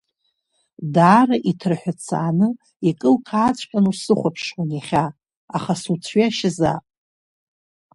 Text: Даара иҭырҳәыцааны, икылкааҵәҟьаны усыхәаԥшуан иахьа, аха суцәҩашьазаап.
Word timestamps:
Даара 0.93 1.37
иҭырҳәыцааны, 1.49 2.47
икылкааҵәҟьаны 2.89 3.89
усыхәаԥшуан 3.91 4.69
иахьа, 4.73 5.05
аха 5.55 5.73
суцәҩашьазаап. 5.81 6.83